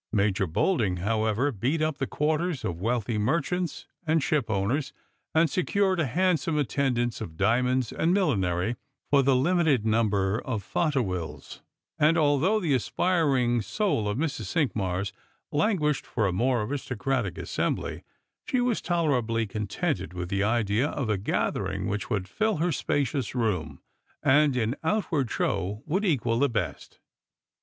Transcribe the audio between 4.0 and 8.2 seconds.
and shipowners, and secured a handsome attendance of diamonds and